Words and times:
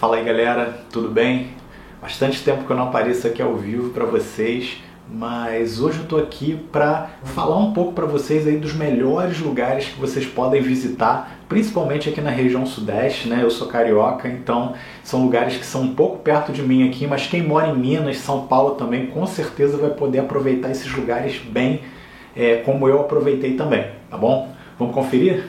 Fala 0.00 0.16
aí 0.16 0.24
galera, 0.24 0.78
tudo 0.90 1.10
bem? 1.10 1.48
Bastante 2.00 2.42
tempo 2.42 2.64
que 2.64 2.72
eu 2.72 2.76
não 2.76 2.84
apareço 2.84 3.26
aqui 3.26 3.42
ao 3.42 3.54
vivo 3.54 3.90
para 3.90 4.06
vocês, 4.06 4.78
mas 5.06 5.78
hoje 5.78 5.98
eu 5.98 6.06
tô 6.06 6.16
aqui 6.16 6.58
para 6.72 7.10
falar 7.22 7.58
um 7.58 7.74
pouco 7.74 7.92
para 7.92 8.06
vocês 8.06 8.46
aí 8.46 8.56
dos 8.56 8.72
melhores 8.72 9.38
lugares 9.40 9.88
que 9.88 10.00
vocês 10.00 10.24
podem 10.24 10.62
visitar, 10.62 11.40
principalmente 11.50 12.08
aqui 12.08 12.22
na 12.22 12.30
região 12.30 12.64
sudeste, 12.64 13.28
né? 13.28 13.40
Eu 13.42 13.50
sou 13.50 13.68
carioca, 13.68 14.26
então 14.26 14.72
são 15.04 15.22
lugares 15.22 15.58
que 15.58 15.66
são 15.66 15.82
um 15.82 15.94
pouco 15.94 16.20
perto 16.20 16.50
de 16.50 16.62
mim 16.62 16.88
aqui, 16.88 17.06
mas 17.06 17.26
quem 17.26 17.42
mora 17.42 17.68
em 17.68 17.76
Minas, 17.76 18.16
São 18.16 18.46
Paulo 18.46 18.76
também, 18.76 19.08
com 19.08 19.26
certeza 19.26 19.76
vai 19.76 19.90
poder 19.90 20.20
aproveitar 20.20 20.70
esses 20.70 20.90
lugares 20.90 21.36
bem 21.36 21.82
é, 22.34 22.56
como 22.64 22.88
eu 22.88 23.02
aproveitei 23.02 23.52
também, 23.52 23.84
tá 24.08 24.16
bom? 24.16 24.50
Vamos 24.78 24.94
conferir? 24.94 25.44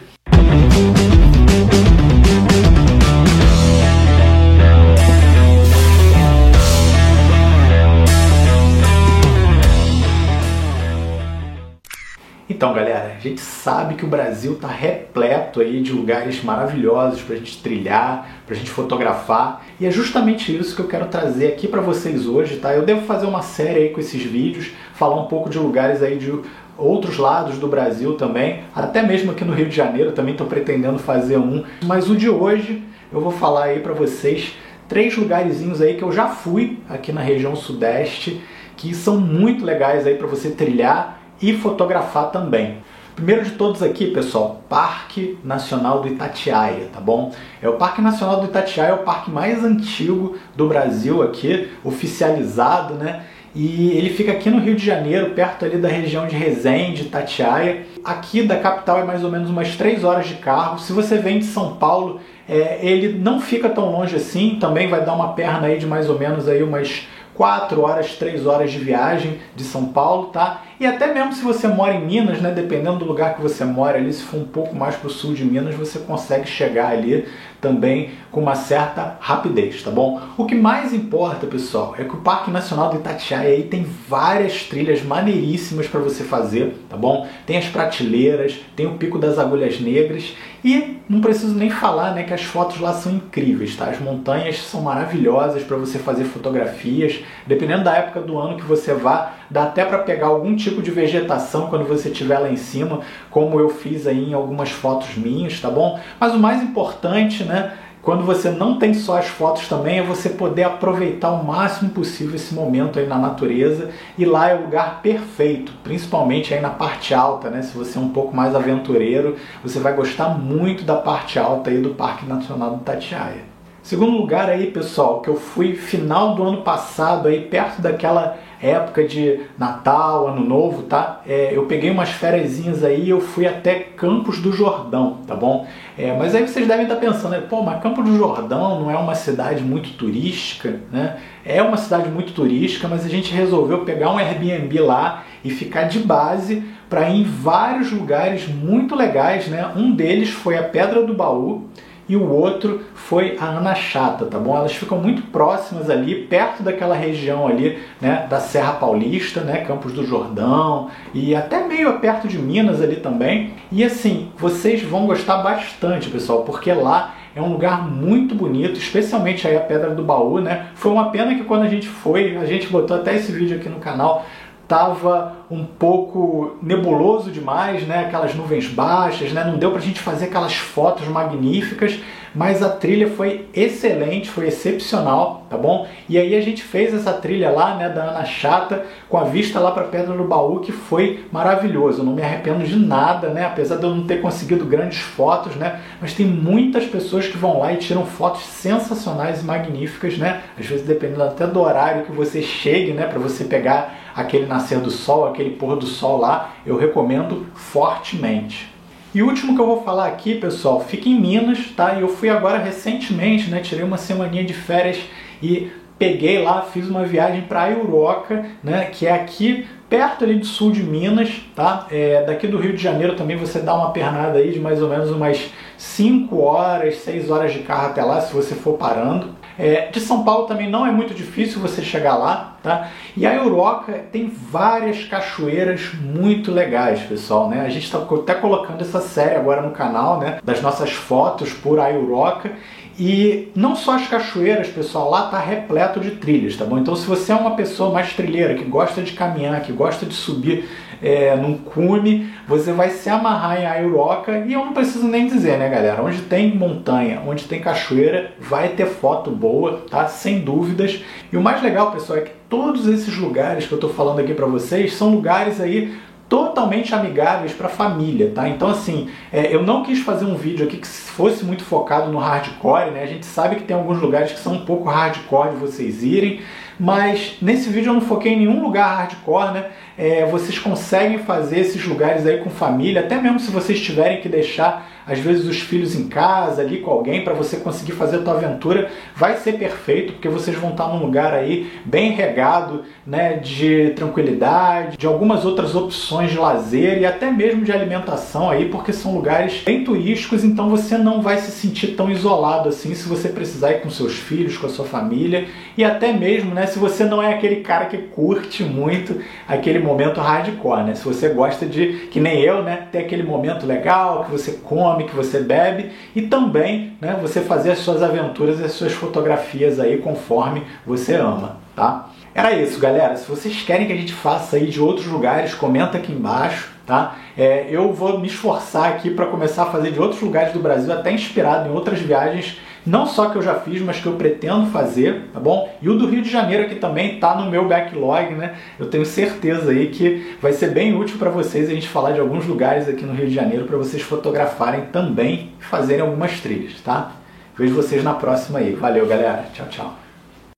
Então, 12.61 12.75
galera, 12.75 13.15
a 13.17 13.19
gente 13.19 13.41
sabe 13.41 13.95
que 13.95 14.05
o 14.05 14.07
Brasil 14.07 14.53
está 14.53 14.67
repleto 14.67 15.61
aí 15.61 15.81
de 15.81 15.91
lugares 15.91 16.43
maravilhosos 16.43 17.19
para 17.23 17.33
a 17.33 17.39
gente 17.39 17.57
trilhar, 17.57 18.43
para 18.45 18.53
a 18.53 18.57
gente 18.59 18.69
fotografar, 18.69 19.65
e 19.79 19.87
é 19.87 19.89
justamente 19.89 20.55
isso 20.55 20.75
que 20.75 20.81
eu 20.83 20.87
quero 20.87 21.07
trazer 21.07 21.47
aqui 21.47 21.67
para 21.67 21.81
vocês 21.81 22.27
hoje, 22.27 22.57
tá? 22.57 22.71
Eu 22.71 22.83
devo 22.83 23.01
fazer 23.07 23.25
uma 23.25 23.41
série 23.41 23.79
aí 23.79 23.89
com 23.89 23.99
esses 23.99 24.21
vídeos, 24.21 24.69
falar 24.93 25.19
um 25.19 25.25
pouco 25.25 25.49
de 25.49 25.57
lugares 25.57 26.03
aí 26.03 26.19
de 26.19 26.31
outros 26.77 27.17
lados 27.17 27.57
do 27.57 27.67
Brasil 27.67 28.13
também, 28.13 28.59
até 28.75 29.01
mesmo 29.01 29.31
aqui 29.31 29.43
no 29.43 29.55
Rio 29.55 29.67
de 29.67 29.75
Janeiro 29.75 30.11
também 30.11 30.33
estou 30.33 30.45
pretendendo 30.45 30.99
fazer 30.99 31.37
um, 31.37 31.63
mas 31.83 32.11
o 32.11 32.15
de 32.15 32.29
hoje 32.29 32.83
eu 33.11 33.19
vou 33.19 33.31
falar 33.31 33.63
aí 33.63 33.79
para 33.79 33.93
vocês 33.93 34.55
três 34.87 35.17
lugarzinhos 35.17 35.81
aí 35.81 35.95
que 35.95 36.03
eu 36.03 36.11
já 36.11 36.27
fui 36.27 36.77
aqui 36.87 37.11
na 37.11 37.21
região 37.21 37.55
sudeste, 37.55 38.39
que 38.77 38.93
são 38.93 39.19
muito 39.19 39.65
legais 39.65 40.05
aí 40.05 40.13
para 40.13 40.27
você 40.27 40.51
trilhar 40.51 41.20
e 41.41 41.53
fotografar 41.53 42.31
também. 42.31 42.77
Primeiro 43.15 43.43
de 43.43 43.51
todos 43.51 43.83
aqui, 43.83 44.07
pessoal, 44.07 44.61
Parque 44.69 45.37
Nacional 45.43 46.01
do 46.01 46.07
Itatiaia, 46.07 46.87
tá 46.93 46.99
bom? 46.99 47.31
É 47.61 47.67
o 47.67 47.73
Parque 47.73 48.01
Nacional 48.01 48.39
do 48.39 48.47
Itatiaia 48.47 48.91
é 48.91 48.93
o 48.93 48.99
parque 48.99 49.29
mais 49.29 49.63
antigo 49.63 50.37
do 50.55 50.67
Brasil 50.67 51.21
aqui, 51.21 51.69
oficializado, 51.83 52.93
né? 52.93 53.23
E 53.53 53.91
ele 53.91 54.09
fica 54.11 54.31
aqui 54.31 54.49
no 54.49 54.59
Rio 54.59 54.75
de 54.75 54.85
Janeiro, 54.85 55.31
perto 55.31 55.65
ali 55.65 55.77
da 55.77 55.89
região 55.89 56.25
de 56.25 56.37
Resende, 56.37 57.03
Itatiaia. 57.03 57.85
Aqui 58.01 58.43
da 58.43 58.57
capital 58.57 58.99
é 58.99 59.03
mais 59.03 59.25
ou 59.25 59.29
menos 59.29 59.49
umas 59.49 59.75
3 59.75 60.05
horas 60.05 60.27
de 60.27 60.35
carro. 60.35 60.79
Se 60.79 60.93
você 60.93 61.17
vem 61.17 61.39
de 61.39 61.45
São 61.45 61.75
Paulo, 61.75 62.21
é, 62.47 62.79
ele 62.81 63.19
não 63.19 63.41
fica 63.41 63.67
tão 63.67 63.91
longe 63.91 64.15
assim, 64.15 64.57
também 64.59 64.87
vai 64.87 65.03
dar 65.03 65.13
uma 65.13 65.33
perna 65.33 65.67
aí 65.67 65.77
de 65.77 65.85
mais 65.85 66.09
ou 66.09 66.17
menos 66.17 66.47
aí 66.47 66.63
umas 66.63 67.07
4 67.33 67.81
horas, 67.81 68.15
3 68.15 68.45
horas 68.45 68.71
de 68.71 68.79
viagem 68.79 69.39
de 69.53 69.63
São 69.63 69.85
Paulo, 69.85 70.27
tá? 70.27 70.63
E 70.81 70.85
até 70.87 71.13
mesmo 71.13 71.31
se 71.31 71.43
você 71.43 71.67
mora 71.67 71.93
em 71.93 72.03
Minas, 72.03 72.41
né, 72.41 72.49
dependendo 72.49 72.97
do 72.97 73.05
lugar 73.05 73.35
que 73.35 73.41
você 73.43 73.63
mora 73.63 73.99
ali, 73.99 74.11
se 74.11 74.23
for 74.23 74.37
um 74.37 74.45
pouco 74.45 74.75
mais 74.75 74.95
para 74.95 75.05
o 75.05 75.11
sul 75.11 75.35
de 75.35 75.45
Minas, 75.45 75.75
você 75.75 75.99
consegue 75.99 76.47
chegar 76.47 76.87
ali 76.87 77.27
também 77.61 78.09
com 78.31 78.41
uma 78.41 78.55
certa 78.55 79.15
rapidez, 79.19 79.83
tá 79.83 79.91
bom? 79.91 80.19
O 80.35 80.45
que 80.47 80.55
mais 80.55 80.91
importa, 80.91 81.45
pessoal, 81.45 81.93
é 81.99 82.03
que 82.03 82.15
o 82.15 82.21
Parque 82.21 82.49
Nacional 82.49 82.89
do 82.89 82.95
Itatiaia 82.95 83.49
aí 83.49 83.61
tem 83.61 83.85
várias 84.09 84.63
trilhas 84.63 85.03
maneiríssimas 85.03 85.87
para 85.87 85.99
você 85.99 86.23
fazer, 86.23 86.75
tá 86.89 86.97
bom? 86.97 87.27
Tem 87.45 87.57
as 87.57 87.65
prateleiras, 87.65 88.59
tem 88.75 88.87
o 88.87 88.97
Pico 88.97 89.19
das 89.19 89.37
Agulhas 89.37 89.79
Negras 89.79 90.35
e 90.65 90.97
não 91.07 91.21
preciso 91.21 91.53
nem 91.53 91.69
falar, 91.69 92.15
né, 92.15 92.23
que 92.23 92.33
as 92.33 92.41
fotos 92.41 92.79
lá 92.79 92.93
são 92.93 93.11
incríveis, 93.11 93.75
tá? 93.75 93.85
As 93.85 93.99
montanhas 93.99 94.57
são 94.63 94.81
maravilhosas 94.81 95.61
para 95.61 95.77
você 95.77 95.99
fazer 95.99 96.23
fotografias, 96.23 97.19
dependendo 97.45 97.83
da 97.83 97.95
época 97.95 98.19
do 98.21 98.39
ano 98.39 98.57
que 98.57 98.63
você 98.63 98.95
vá, 98.95 99.35
dá 99.51 99.63
até 99.63 99.83
para 99.83 99.99
pegar 99.99 100.27
algum 100.27 100.55
tipo 100.55 100.81
de 100.81 100.89
vegetação 100.89 101.67
quando 101.67 101.85
você 101.85 102.09
estiver 102.09 102.39
lá 102.39 102.49
em 102.49 102.55
cima, 102.55 103.01
como 103.29 103.59
eu 103.59 103.69
fiz 103.69 104.07
aí 104.07 104.29
em 104.29 104.33
algumas 104.33 104.71
fotos 104.71 105.15
minhas, 105.17 105.59
tá 105.59 105.69
bom? 105.69 105.99
Mas 106.19 106.33
o 106.33 106.39
mais 106.39 106.63
importante, 106.63 107.43
né, 107.43 107.73
quando 108.01 108.23
você 108.23 108.49
não 108.49 108.79
tem 108.79 108.93
só 108.93 109.19
as 109.19 109.27
fotos 109.27 109.67
também, 109.67 109.99
é 109.99 110.03
você 110.03 110.29
poder 110.29 110.63
aproveitar 110.63 111.29
o 111.31 111.43
máximo 111.43 111.91
possível 111.91 112.35
esse 112.35 112.53
momento 112.55 112.97
aí 112.97 113.05
na 113.05 113.17
natureza 113.17 113.91
e 114.17 114.25
lá 114.25 114.49
é 114.49 114.55
o 114.55 114.61
lugar 114.61 115.01
perfeito, 115.03 115.71
principalmente 115.83 116.53
aí 116.53 116.61
na 116.61 116.71
parte 116.71 117.13
alta, 117.13 117.49
né? 117.49 117.61
Se 117.61 117.77
você 117.77 117.99
é 117.99 118.01
um 118.01 118.09
pouco 118.09 118.35
mais 118.35 118.55
aventureiro, 118.55 119.35
você 119.61 119.79
vai 119.79 119.93
gostar 119.93 120.29
muito 120.29 120.83
da 120.83 120.95
parte 120.95 121.37
alta 121.37 121.69
aí 121.69 121.79
do 121.79 121.89
Parque 121.91 122.25
Nacional 122.25 122.71
do 122.71 122.83
Tatiaia. 122.83 123.50
Segundo 123.83 124.15
lugar 124.15 124.47
aí, 124.47 124.67
pessoal, 124.67 125.21
que 125.21 125.29
eu 125.29 125.35
fui 125.35 125.75
final 125.75 126.35
do 126.35 126.43
ano 126.43 126.61
passado 126.61 127.27
aí 127.27 127.41
perto 127.41 127.81
daquela 127.81 128.37
época 128.61 129.03
de 129.03 129.39
Natal, 129.57 130.27
Ano 130.27 130.45
Novo, 130.45 130.83
tá? 130.83 131.21
É, 131.27 131.49
eu 131.51 131.65
peguei 131.65 131.89
umas 131.89 132.09
férias 132.09 132.83
aí 132.83 133.09
eu 133.09 133.19
fui 133.19 133.47
até 133.47 133.79
Campos 133.79 134.39
do 134.39 134.53
Jordão, 134.53 135.17
tá 135.25 135.35
bom? 135.35 135.65
É, 135.97 136.15
mas 136.15 136.35
aí 136.35 136.47
vocês 136.47 136.67
devem 136.67 136.83
estar 136.83 136.97
pensando, 136.97 137.31
né? 137.31 137.43
pô, 137.49 137.63
mas 137.63 137.81
Campos 137.81 138.05
do 138.05 138.15
Jordão 138.15 138.81
não 138.81 138.91
é 138.91 138.95
uma 138.95 139.15
cidade 139.15 139.63
muito 139.63 139.93
turística, 139.93 140.79
né? 140.91 141.17
É 141.43 141.59
uma 141.63 141.77
cidade 141.77 142.07
muito 142.07 142.33
turística, 142.33 142.87
mas 142.87 143.03
a 143.03 143.09
gente 143.09 143.33
resolveu 143.33 143.79
pegar 143.79 144.11
um 144.11 144.19
Airbnb 144.19 144.79
lá 144.79 145.23
e 145.43 145.49
ficar 145.49 145.83
de 145.85 145.99
base 145.99 146.63
para 146.87 147.09
ir 147.09 147.21
em 147.21 147.23
vários 147.23 147.91
lugares 147.91 148.47
muito 148.47 148.95
legais, 148.95 149.47
né? 149.47 149.71
Um 149.75 149.91
deles 149.91 150.29
foi 150.29 150.55
a 150.55 150.63
Pedra 150.63 151.01
do 151.01 151.15
Baú, 151.15 151.67
e 152.11 152.15
o 152.17 152.29
outro 152.29 152.81
foi 152.93 153.37
a 153.39 153.45
Ana 153.45 153.73
Chata, 153.73 154.25
tá 154.25 154.37
bom? 154.37 154.53
Elas 154.53 154.73
ficam 154.73 154.97
muito 154.97 155.21
próximas 155.31 155.89
ali, 155.89 156.13
perto 156.13 156.61
daquela 156.61 156.93
região 156.93 157.47
ali, 157.47 157.79
né, 158.01 158.27
da 158.29 158.37
Serra 158.41 158.73
Paulista, 158.73 159.39
né, 159.39 159.61
Campos 159.61 159.93
do 159.93 160.05
Jordão 160.05 160.89
e 161.13 161.33
até 161.33 161.65
meio 161.65 161.99
perto 161.99 162.27
de 162.27 162.37
Minas 162.37 162.81
ali 162.81 162.97
também. 162.97 163.53
E 163.71 163.81
assim, 163.81 164.29
vocês 164.37 164.83
vão 164.83 165.07
gostar 165.07 165.37
bastante, 165.37 166.09
pessoal, 166.09 166.41
porque 166.41 166.73
lá 166.73 167.15
é 167.33 167.41
um 167.41 167.53
lugar 167.53 167.87
muito 167.89 168.35
bonito, 168.35 168.77
especialmente 168.77 169.47
aí 169.47 169.55
a 169.55 169.61
Pedra 169.61 169.91
do 169.91 170.03
Baú, 170.03 170.41
né? 170.41 170.67
Foi 170.75 170.91
uma 170.91 171.11
pena 171.11 171.33
que 171.33 171.45
quando 171.45 171.61
a 171.61 171.69
gente 171.69 171.87
foi, 171.87 172.35
a 172.35 172.45
gente 172.45 172.67
botou 172.67 172.97
até 172.97 173.15
esse 173.15 173.31
vídeo 173.31 173.55
aqui 173.55 173.69
no 173.69 173.79
canal, 173.79 174.25
estava 174.71 175.33
um 175.51 175.65
pouco 175.65 176.55
nebuloso 176.63 177.29
demais, 177.29 177.85
né? 177.85 178.05
Aquelas 178.05 178.33
nuvens 178.33 178.69
baixas, 178.69 179.33
né? 179.33 179.43
Não 179.43 179.57
deu 179.57 179.69
para 179.71 179.79
a 179.79 179.83
gente 179.83 179.99
fazer 179.99 180.25
aquelas 180.25 180.53
fotos 180.53 181.05
magníficas, 181.09 181.99
mas 182.33 182.63
a 182.63 182.69
trilha 182.69 183.09
foi 183.09 183.47
excelente, 183.53 184.29
foi 184.29 184.47
excepcional, 184.47 185.45
tá 185.49 185.57
bom? 185.57 185.85
E 186.07 186.17
aí 186.17 186.33
a 186.33 186.39
gente 186.39 186.63
fez 186.63 186.93
essa 186.93 187.11
trilha 187.11 187.49
lá, 187.49 187.75
né, 187.75 187.89
da 187.89 188.03
Ana 188.03 188.23
Chata, 188.23 188.85
com 189.09 189.17
a 189.17 189.25
vista 189.25 189.59
lá 189.59 189.71
para 189.71 189.83
Pedra 189.83 190.15
do 190.15 190.23
Baú, 190.23 190.61
que 190.61 190.71
foi 190.71 191.25
maravilhoso. 191.29 191.99
Eu 191.99 192.05
não 192.05 192.13
me 192.13 192.21
arrependo 192.21 192.63
de 192.63 192.77
nada, 192.77 193.27
né? 193.27 193.45
Apesar 193.45 193.75
de 193.75 193.83
eu 193.83 193.93
não 193.93 194.07
ter 194.07 194.21
conseguido 194.21 194.63
grandes 194.63 194.99
fotos, 194.99 195.57
né? 195.57 195.81
Mas 195.99 196.13
tem 196.13 196.25
muitas 196.25 196.85
pessoas 196.85 197.27
que 197.27 197.37
vão 197.37 197.59
lá 197.59 197.73
e 197.73 197.77
tiram 197.77 198.05
fotos 198.05 198.43
sensacionais 198.43 199.41
e 199.41 199.45
magníficas, 199.45 200.17
né? 200.17 200.43
Às 200.57 200.65
vezes 200.65 200.85
dependendo 200.85 201.23
até 201.23 201.45
do 201.45 201.59
horário 201.59 202.05
que 202.05 202.13
você 202.13 202.41
chegue, 202.41 202.93
né, 202.93 203.05
para 203.05 203.19
você 203.19 203.43
pegar 203.43 204.10
aquele 204.15 204.45
nascer 204.45 204.79
do 204.79 204.91
sol, 204.91 205.27
aquele 205.27 205.51
pôr 205.51 205.75
do 205.75 205.85
sol 205.85 206.19
lá, 206.19 206.53
eu 206.65 206.77
recomendo 206.77 207.47
fortemente. 207.53 208.71
E 209.13 209.21
o 209.21 209.27
último 209.27 209.55
que 209.55 209.61
eu 209.61 209.65
vou 209.65 209.83
falar 209.83 210.07
aqui, 210.07 210.35
pessoal, 210.35 210.79
fica 210.79 211.09
em 211.09 211.19
Minas, 211.19 211.59
tá? 211.75 211.99
Eu 211.99 212.07
fui 212.07 212.29
agora 212.29 212.57
recentemente, 212.57 213.49
né? 213.49 213.59
Tirei 213.59 213.83
uma 213.83 213.97
semaninha 213.97 214.43
de 214.43 214.53
férias 214.53 214.99
e 215.43 215.69
peguei 215.99 216.41
lá, 216.41 216.61
fiz 216.61 216.87
uma 216.87 217.03
viagem 217.03 217.41
para 217.41 217.77
Uroca, 217.77 218.45
né? 218.63 218.85
Que 218.85 219.07
é 219.07 219.11
aqui 219.11 219.67
perto 219.89 220.23
ali 220.23 220.35
do 220.35 220.45
sul 220.45 220.71
de 220.71 220.81
Minas, 220.81 221.41
tá? 221.53 221.85
É, 221.91 222.23
daqui 222.23 222.47
do 222.47 222.57
Rio 222.57 222.73
de 222.73 222.81
Janeiro 222.81 223.13
também 223.15 223.35
você 223.35 223.59
dá 223.59 223.75
uma 223.75 223.91
pernada 223.91 224.39
aí 224.39 224.51
de 224.51 224.59
mais 224.59 224.81
ou 224.81 224.87
menos 224.87 225.11
umas 225.11 225.51
5 225.77 226.39
horas, 226.39 226.95
6 226.99 227.29
horas 227.29 227.51
de 227.51 227.59
carro 227.59 227.87
até 227.87 228.01
lá, 228.01 228.21
se 228.21 228.33
você 228.33 228.55
for 228.55 228.77
parando. 228.77 229.35
É, 229.63 229.91
de 229.91 229.99
São 229.99 230.23
Paulo 230.23 230.47
também 230.47 230.67
não 230.67 230.87
é 230.87 230.91
muito 230.91 231.13
difícil 231.13 231.61
você 231.61 231.83
chegar 231.83 232.17
lá, 232.17 232.57
tá? 232.63 232.89
E 233.15 233.27
a 233.27 233.35
Euroca 233.35 233.93
tem 234.11 234.27
várias 234.27 235.05
cachoeiras 235.05 235.93
muito 235.93 236.51
legais, 236.51 237.01
pessoal, 237.01 237.47
né? 237.47 237.61
A 237.61 237.69
gente 237.69 237.83
está 237.83 237.99
até 237.99 238.33
colocando 238.33 238.81
essa 238.81 238.99
série 238.99 239.35
agora 239.35 239.61
no 239.61 239.69
canal, 239.69 240.17
né? 240.17 240.39
Das 240.43 240.63
nossas 240.63 240.91
fotos 240.91 241.53
por 241.53 241.79
a 241.79 241.91
Euroca. 241.91 242.53
E 242.99 243.49
não 243.55 243.75
só 243.75 243.95
as 243.95 244.07
cachoeiras, 244.07 244.67
pessoal, 244.67 245.09
lá 245.09 245.23
tá 245.23 245.39
repleto 245.39 245.99
de 245.99 246.11
trilhas, 246.11 246.55
tá 246.55 246.65
bom? 246.65 246.77
Então 246.77 246.95
se 246.95 247.05
você 247.05 247.31
é 247.31 247.35
uma 247.35 247.55
pessoa 247.55 247.91
mais 247.91 248.13
trilheira, 248.13 248.55
que 248.55 248.63
gosta 248.63 249.01
de 249.01 249.13
caminhar, 249.13 249.61
que 249.61 249.71
gosta 249.71 250.05
de 250.05 250.13
subir 250.13 250.65
é, 251.01 251.35
num 251.35 251.57
cume, 251.57 252.29
você 252.47 252.71
vai 252.71 252.89
se 252.89 253.09
amarrar 253.09 253.59
em 253.59 253.65
Aiuroca 253.65 254.45
e 254.45 254.53
eu 254.53 254.63
não 254.63 254.73
preciso 254.73 255.07
nem 255.07 255.27
dizer, 255.27 255.57
né, 255.57 255.67
galera? 255.67 256.03
Onde 256.03 256.21
tem 256.21 256.55
montanha, 256.55 257.21
onde 257.25 257.45
tem 257.45 257.59
cachoeira, 257.59 258.33
vai 258.39 258.69
ter 258.69 258.85
foto 258.85 259.31
boa, 259.31 259.83
tá? 259.89 260.07
Sem 260.07 260.39
dúvidas. 260.39 261.01
E 261.31 261.37
o 261.37 261.41
mais 261.41 261.61
legal, 261.63 261.91
pessoal, 261.91 262.19
é 262.19 262.21
que 262.21 262.31
todos 262.47 262.87
esses 262.87 263.17
lugares 263.17 263.65
que 263.65 263.71
eu 263.71 263.79
tô 263.79 263.89
falando 263.89 264.19
aqui 264.19 264.33
para 264.33 264.45
vocês 264.45 264.93
são 264.93 265.09
lugares 265.09 265.59
aí 265.59 265.97
totalmente 266.31 266.95
amigáveis 266.95 267.51
para 267.51 267.67
a 267.67 267.69
família, 267.69 268.31
tá? 268.33 268.47
Então 268.47 268.69
assim, 268.69 269.09
é, 269.33 269.53
eu 269.53 269.63
não 269.63 269.83
quis 269.83 269.99
fazer 269.99 270.23
um 270.23 270.35
vídeo 270.35 270.65
aqui 270.65 270.77
que 270.77 270.87
fosse 270.87 271.43
muito 271.43 271.61
focado 271.65 272.09
no 272.09 272.19
hardcore, 272.19 272.89
né? 272.91 273.03
A 273.03 273.05
gente 273.05 273.25
sabe 273.25 273.57
que 273.57 273.63
tem 273.63 273.75
alguns 273.75 273.99
lugares 273.99 274.31
que 274.31 274.39
são 274.39 274.53
um 274.53 274.65
pouco 274.65 274.87
hardcore 274.87 275.49
de 275.49 275.57
vocês 275.57 276.01
irem, 276.01 276.39
mas 276.79 277.35
nesse 277.41 277.69
vídeo 277.69 277.89
eu 277.89 277.95
não 277.95 277.99
foquei 277.99 278.31
em 278.31 278.37
nenhum 278.37 278.63
lugar 278.63 278.95
hardcore, 278.95 279.51
né? 279.51 279.65
É, 279.97 280.25
vocês 280.25 280.57
conseguem 280.57 281.19
fazer 281.19 281.59
esses 281.59 281.85
lugares 281.85 282.25
aí 282.25 282.37
com 282.37 282.49
família, 282.49 283.01
até 283.01 283.19
mesmo 283.19 283.37
se 283.37 283.51
vocês 283.51 283.81
tiverem 283.81 284.21
que 284.21 284.29
deixar 284.29 284.89
às 285.11 285.19
vezes 285.19 285.45
os 285.45 285.59
filhos 285.59 285.95
em 285.95 286.07
casa, 286.07 286.61
ali 286.61 286.79
com 286.79 286.91
alguém, 286.91 287.23
para 287.23 287.33
você 287.33 287.57
conseguir 287.57 287.91
fazer 287.91 288.17
a 288.17 288.21
tua 288.21 288.33
aventura, 288.33 288.89
vai 289.15 289.35
ser 289.37 289.53
perfeito, 289.53 290.13
porque 290.13 290.29
vocês 290.29 290.57
vão 290.57 290.71
estar 290.71 290.87
num 290.87 291.03
lugar 291.03 291.33
aí 291.33 291.69
bem 291.83 292.11
regado, 292.11 292.83
né, 293.05 293.33
de 293.33 293.91
tranquilidade, 293.95 294.97
de 294.97 295.07
algumas 295.07 295.45
outras 295.45 295.75
opções 295.75 296.31
de 296.31 296.37
lazer 296.37 296.99
e 296.99 297.05
até 297.05 297.29
mesmo 297.29 297.63
de 297.63 297.71
alimentação 297.71 298.49
aí, 298.49 298.69
porque 298.69 298.93
são 298.93 299.13
lugares 299.13 299.61
bem 299.65 299.83
turísticos, 299.83 300.43
então 300.43 300.69
você 300.69 300.97
não 300.97 301.21
vai 301.21 301.37
se 301.37 301.51
sentir 301.51 301.95
tão 301.95 302.09
isolado 302.09 302.69
assim 302.69 302.93
se 302.95 303.07
você 303.07 303.29
precisar 303.29 303.71
ir 303.71 303.81
com 303.81 303.89
seus 303.89 304.13
filhos, 304.13 304.57
com 304.57 304.67
a 304.67 304.69
sua 304.69 304.85
família 304.85 305.45
e 305.77 305.83
até 305.83 306.13
mesmo, 306.13 306.53
né, 306.53 306.65
se 306.67 306.79
você 306.79 307.03
não 307.03 307.21
é 307.21 307.33
aquele 307.33 307.57
cara 307.57 307.85
que 307.85 307.97
curte 307.97 308.63
muito 308.63 309.19
aquele 309.47 309.79
momento 309.79 310.19
hardcore, 310.19 310.83
né? 310.83 310.95
Se 310.95 311.03
você 311.03 311.29
gosta 311.29 311.65
de, 311.65 312.07
que 312.11 312.19
nem 312.19 312.41
eu, 312.41 312.63
né, 312.63 312.87
ter 312.91 312.99
aquele 312.99 313.23
momento 313.23 313.65
legal, 313.65 314.25
que 314.25 314.31
você 314.31 314.53
come 314.63 315.00
come, 315.01 315.09
que 315.09 315.15
você 315.15 315.39
bebe 315.39 315.91
e 316.15 316.21
também 316.23 316.93
né, 317.01 317.17
você 317.21 317.41
fazer 317.41 317.71
as 317.71 317.79
suas 317.79 318.01
aventuras 318.01 318.59
e 318.59 318.63
as 318.63 318.73
suas 318.73 318.93
fotografias 318.93 319.79
aí 319.79 319.97
conforme 319.97 320.63
você 320.85 321.15
ama, 321.15 321.57
tá? 321.75 322.09
Era 322.33 322.53
isso, 322.53 322.79
galera. 322.79 323.17
Se 323.17 323.29
vocês 323.29 323.61
querem 323.61 323.85
que 323.85 323.93
a 323.93 323.97
gente 323.97 324.13
faça 324.13 324.55
aí 324.55 324.67
de 324.67 324.79
outros 324.79 325.05
lugares, 325.07 325.53
comenta 325.53 325.97
aqui 325.97 326.13
embaixo, 326.13 326.69
tá? 326.85 327.17
É, 327.37 327.67
eu 327.69 327.91
vou 327.91 328.19
me 328.19 328.27
esforçar 328.27 328.87
aqui 328.87 329.09
para 329.09 329.25
começar 329.25 329.63
a 329.63 329.65
fazer 329.65 329.91
de 329.91 329.99
outros 329.99 330.21
lugares 330.21 330.53
do 330.53 330.59
Brasil, 330.59 330.93
até 330.93 331.11
inspirado 331.11 331.67
em 331.67 331.73
outras 331.73 331.99
viagens 331.99 332.57
não 332.85 333.05
só 333.05 333.29
que 333.29 333.37
eu 333.37 333.41
já 333.41 333.55
fiz, 333.55 333.81
mas 333.81 333.99
que 333.99 334.07
eu 334.07 334.13
pretendo 334.13 334.67
fazer, 334.67 335.29
tá 335.33 335.39
bom? 335.39 335.73
E 335.81 335.89
o 335.89 335.97
do 335.97 336.07
Rio 336.07 336.21
de 336.21 336.29
Janeiro 336.29 336.63
aqui 336.63 336.75
também 336.75 337.19
tá 337.19 337.35
no 337.35 337.49
meu 337.49 337.67
backlog, 337.67 338.33
né? 338.33 338.55
Eu 338.79 338.87
tenho 338.87 339.05
certeza 339.05 339.71
aí 339.71 339.87
que 339.87 340.35
vai 340.41 340.51
ser 340.53 340.71
bem 340.71 340.95
útil 340.95 341.17
para 341.17 341.29
vocês 341.29 341.69
a 341.69 341.73
gente 341.73 341.87
falar 341.87 342.11
de 342.11 342.19
alguns 342.19 342.45
lugares 342.45 342.87
aqui 342.89 343.05
no 343.05 343.13
Rio 343.13 343.27
de 343.27 343.33
Janeiro 343.33 343.65
para 343.65 343.77
vocês 343.77 344.01
fotografarem 344.01 344.85
também 344.91 345.51
e 345.59 345.63
fazerem 345.63 346.01
algumas 346.01 346.39
trilhas, 346.39 346.79
tá? 346.81 347.11
Vejo 347.57 347.75
vocês 347.75 348.03
na 348.03 348.13
próxima 348.13 348.59
aí. 348.59 348.73
Valeu, 348.73 349.05
galera. 349.05 349.45
Tchau, 349.53 349.67
tchau. 349.69 350.00